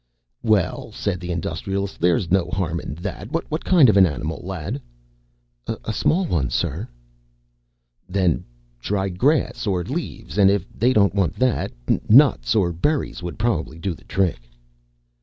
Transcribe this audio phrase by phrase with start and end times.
[0.41, 3.31] "Well," said the Industrialist, "there's no harm in that.
[3.31, 4.81] What kind of an animal, lad?"
[5.67, 6.89] "A small one, sir."
[8.09, 8.43] "Then
[8.79, 11.71] try grass or leaves, and if they don't want that,
[12.09, 14.49] nuts or berries would probably do the trick."